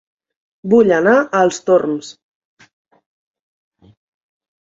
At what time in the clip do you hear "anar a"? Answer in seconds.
0.95-1.41